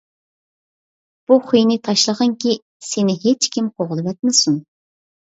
بۇ 1.25 1.37
خۇينى 1.51 1.79
تاشلىغىنكى، 1.89 2.57
سېنى 2.91 3.19
ھېچكىم 3.29 3.73
قوغلىۋەتمىسۇن. 3.81 4.63